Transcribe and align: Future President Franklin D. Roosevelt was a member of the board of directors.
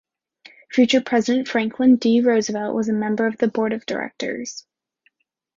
Future 0.71 0.99
President 1.01 1.47
Franklin 1.47 1.95
D. 1.97 2.21
Roosevelt 2.21 2.73
was 2.73 2.89
a 2.89 2.93
member 2.93 3.27
of 3.27 3.37
the 3.37 3.47
board 3.47 3.71
of 3.71 3.85
directors. 3.85 4.65